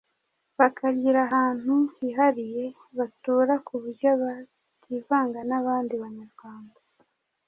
bakagira 0.59 1.19
ahantu 1.27 1.73
hihariye 1.95 2.63
batura 2.97 3.53
ku 3.65 3.73
buryo 3.81 4.09
bativanga 4.21 5.39
n'abandi 5.49 5.93
Banyarwanda. 6.03 6.77